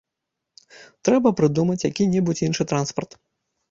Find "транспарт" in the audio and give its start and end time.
2.77-3.11